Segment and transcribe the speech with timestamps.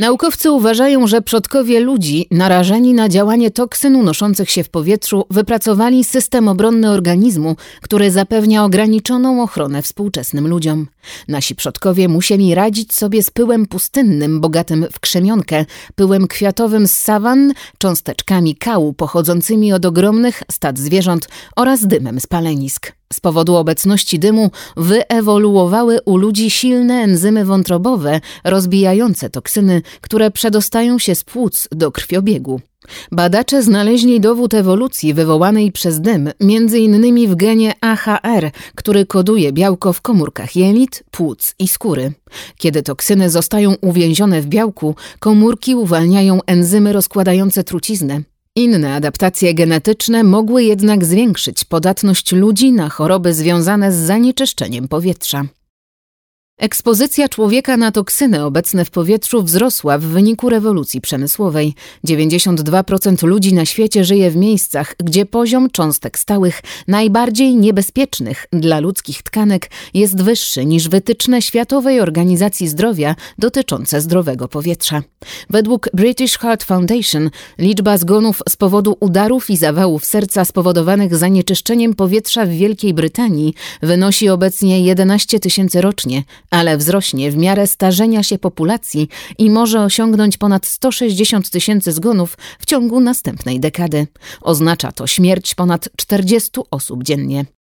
[0.00, 6.48] Naukowcy uważają, że przodkowie ludzi, narażeni na działanie toksyn unoszących się w powietrzu, wypracowali system
[6.48, 10.86] obronny organizmu, który zapewnia ograniczoną ochronę współczesnym ludziom.
[11.28, 17.52] Nasi przodkowie musieli radzić sobie z pyłem pustynnym, bogatym w krzemionkę, pyłem kwiatowym z sawan,
[17.78, 22.99] cząsteczkami kału pochodzącymi od ogromnych stad zwierząt oraz dymem z palenisk.
[23.12, 31.14] Z powodu obecności dymu wyewoluowały u ludzi silne enzymy wątrobowe rozbijające toksyny, które przedostają się
[31.14, 32.60] z płuc do krwiobiegu.
[33.12, 36.30] Badacze znaleźli dowód ewolucji wywołanej przez dym,
[36.78, 42.12] innymi w genie AHR, który koduje białko w komórkach jelit, płuc i skóry.
[42.56, 48.22] Kiedy toksyny zostają uwięzione w białku, komórki uwalniają enzymy rozkładające truciznę.
[48.60, 55.44] Inne adaptacje genetyczne mogły jednak zwiększyć podatność ludzi na choroby związane z zanieczyszczeniem powietrza.
[56.60, 61.74] Ekspozycja człowieka na toksyny obecne w powietrzu wzrosła w wyniku rewolucji przemysłowej.
[62.06, 69.22] 92% ludzi na świecie żyje w miejscach, gdzie poziom cząstek stałych, najbardziej niebezpiecznych dla ludzkich
[69.22, 75.02] tkanek, jest wyższy niż wytyczne Światowej Organizacji Zdrowia dotyczące zdrowego powietrza.
[75.50, 82.46] Według British Heart Foundation liczba zgonów z powodu udarów i zawałów serca spowodowanych zanieczyszczeniem powietrza
[82.46, 89.08] w Wielkiej Brytanii wynosi obecnie 11 tysięcy rocznie, ale wzrośnie w miarę starzenia się populacji
[89.38, 94.06] i może osiągnąć ponad 160 tysięcy zgonów w ciągu następnej dekady.
[94.40, 97.59] Oznacza to śmierć ponad 40 osób dziennie.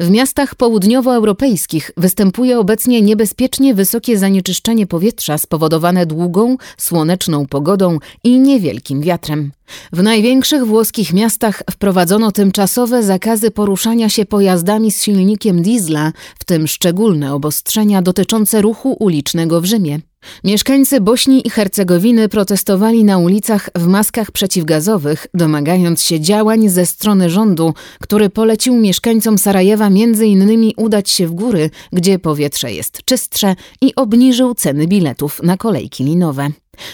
[0.00, 9.00] W miastach południowoeuropejskich występuje obecnie niebezpiecznie wysokie zanieczyszczenie powietrza spowodowane długą, słoneczną pogodą i niewielkim
[9.00, 9.52] wiatrem.
[9.92, 16.66] W największych włoskich miastach wprowadzono tymczasowe zakazy poruszania się pojazdami z silnikiem diesla, w tym
[16.66, 20.00] szczególne obostrzenia dotyczące ruchu ulicznego w Rzymie.
[20.44, 27.30] Mieszkańcy Bośni i Hercegowiny protestowali na ulicach w maskach przeciwgazowych, domagając się działań ze strony
[27.30, 29.88] rządu, który polecił mieszkańcom Sarajewa
[30.26, 36.04] innymi udać się w góry, gdzie powietrze jest czystsze i obniżył ceny biletów na kolejki
[36.04, 36.50] linowe.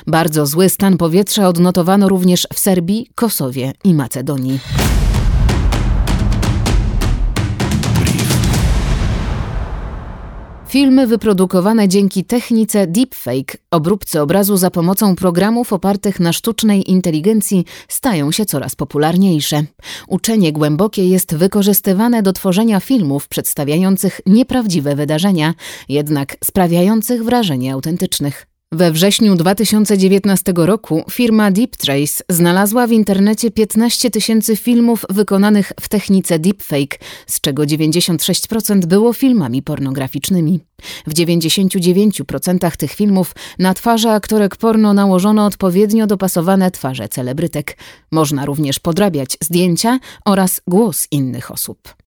[0.06, 4.58] Bardzo zły stan powietrza odnotowano również w Serbii, Kosowie i Macedonii.
[10.76, 18.32] Filmy wyprodukowane dzięki technice deepfake, obróbce obrazu za pomocą programów opartych na sztucznej inteligencji, stają
[18.32, 19.64] się coraz popularniejsze.
[20.08, 25.54] Uczenie głębokie jest wykorzystywane do tworzenia filmów przedstawiających nieprawdziwe wydarzenia,
[25.88, 28.46] jednak sprawiających wrażenie autentycznych.
[28.72, 36.38] We wrześniu 2019 roku firma DeepTrace znalazła w internecie 15 tysięcy filmów wykonanych w technice
[36.38, 40.60] deepfake, z czego 96% było filmami pornograficznymi.
[41.06, 47.78] W 99% tych filmów na twarze aktorek porno nałożono odpowiednio dopasowane twarze celebrytek.
[48.12, 52.05] Można również podrabiać zdjęcia oraz głos innych osób.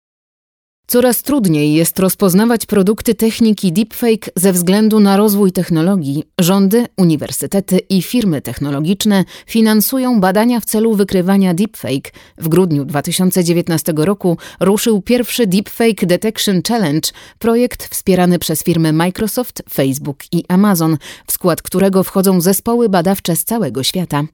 [0.93, 6.25] Coraz trudniej jest rozpoznawać produkty techniki deepfake ze względu na rozwój technologii.
[6.41, 12.13] Rządy, uniwersytety i firmy technologiczne finansują badania w celu wykrywania deepfake.
[12.39, 20.19] W grudniu 2019 roku ruszył pierwszy Deepfake Detection Challenge, projekt wspierany przez firmy Microsoft, Facebook
[20.33, 24.25] i Amazon, w skład którego wchodzą zespoły badawcze z całego świata.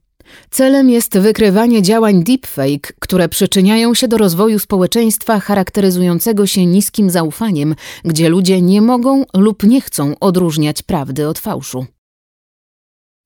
[0.50, 7.74] Celem jest wykrywanie działań deepfake, które przyczyniają się do rozwoju społeczeństwa charakteryzującego się niskim zaufaniem,
[8.04, 11.86] gdzie ludzie nie mogą lub nie chcą odróżniać prawdy od fałszu.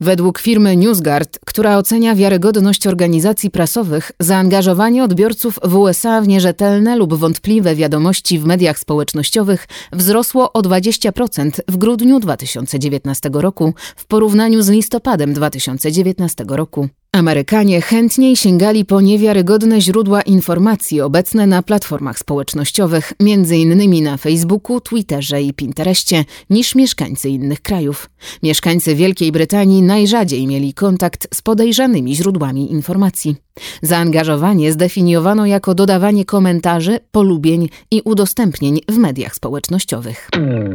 [0.03, 7.15] Według firmy NewsGuard, która ocenia wiarygodność organizacji prasowych, zaangażowanie odbiorców w USA w nierzetelne lub
[7.15, 14.69] wątpliwe wiadomości w mediach społecznościowych wzrosło o 20% w grudniu 2019 roku w porównaniu z
[14.69, 16.89] listopadem 2019 roku.
[17.17, 24.05] Amerykanie chętniej sięgali po niewiarygodne źródła informacji obecne na platformach społecznościowych, m.in.
[24.05, 28.11] na Facebooku, Twitterze i Pinterestie, niż mieszkańcy innych krajów.
[28.43, 33.37] Mieszkańcy Wielkiej Brytanii najrzadziej mieli kontakt z podejrzanymi źródłami informacji.
[33.83, 40.29] Zaangażowanie zdefiniowano jako dodawanie komentarzy, polubień i udostępnień w mediach społecznościowych.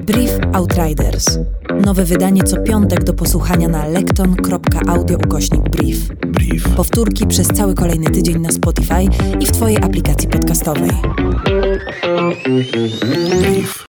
[0.06, 1.40] Brief Outriders.
[1.86, 6.08] Nowe wydanie co piątek do posłuchania na lekton.audio ukośnik brief.
[6.28, 6.70] Brief.
[6.76, 9.04] Powtórki przez cały kolejny tydzień na Spotify
[9.40, 10.92] i w Twojej aplikacji podcastowej.
[13.42, 13.86] Brief.